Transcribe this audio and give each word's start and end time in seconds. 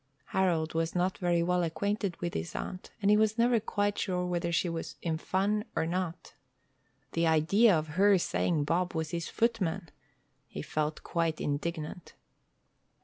Harold 0.33 0.73
was 0.73 0.95
not 0.95 1.19
very 1.19 1.43
well 1.43 1.61
acquainted 1.61 2.19
with 2.19 2.33
his 2.33 2.55
aunt, 2.55 2.89
and 3.03 3.11
he 3.11 3.17
was 3.17 3.37
never 3.37 3.59
quite 3.59 3.99
sure 3.99 4.25
whether 4.25 4.51
she 4.51 4.67
was 4.67 4.95
in 5.03 5.15
fun 5.15 5.63
or 5.75 5.85
not. 5.85 6.33
The 7.11 7.27
idea 7.27 7.77
of 7.77 7.89
her 8.01 8.17
saying 8.17 8.63
Bob 8.63 8.95
was 8.95 9.11
his 9.11 9.29
footman! 9.29 9.89
He 10.47 10.63
felt 10.63 11.03
quite 11.03 11.39
indignant. 11.39 12.15